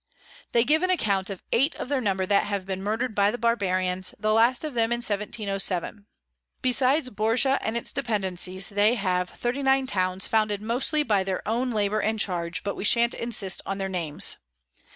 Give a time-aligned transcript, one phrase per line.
[0.51, 3.37] They give an account of eight of their number that have been murder'd by the
[3.37, 6.07] Barbarians, the last of them in 1707.
[6.63, 11.99] Besides Borja and its Dependencies, they have 39 Towns founded mostly by their own Labour
[11.99, 14.37] and Charge, but we shan't insist on their Names.